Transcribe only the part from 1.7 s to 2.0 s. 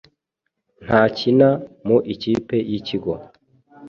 mu